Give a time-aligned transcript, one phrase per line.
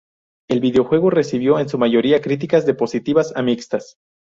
[0.49, 3.99] El videojuego recibió en su mayoría críticas de positivas a mixtas.